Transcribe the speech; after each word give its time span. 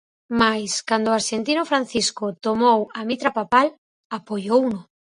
Mais 0.41 0.71
cando 0.89 1.07
o 1.09 1.15
arxentino 1.19 1.63
Francisco 1.71 2.25
tomou 2.45 2.79
a 2.99 3.01
mitra 3.09 3.31
papal, 3.39 3.67
apoiouno. 4.17 4.79